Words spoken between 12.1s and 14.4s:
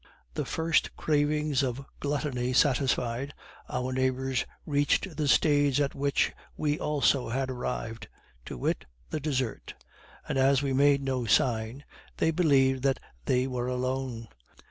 they believed that they were alone.